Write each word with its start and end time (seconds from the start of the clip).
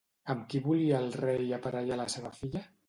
Amb 0.33 0.47
qui 0.53 0.61
volia 0.69 1.03
el 1.03 1.13
rei 1.21 1.55
aparellar 1.59 2.03
la 2.05 2.11
seva 2.17 2.37
filla? 2.43 2.69